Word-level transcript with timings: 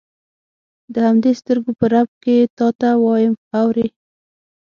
د 0.93 0.95
همدې 1.07 1.31
سترګو 1.39 1.71
په 1.79 1.85
رپ 1.93 2.09
کې 2.23 2.37
تا 2.57 2.67
ته 2.79 2.89
وایم 3.03 3.33
اورې. 3.59 3.87